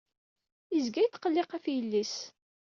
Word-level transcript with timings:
Yezga 0.73 1.01
yetqelliq 1.01 1.49
ɣef 1.51 1.65
yelli-s. 1.73 2.15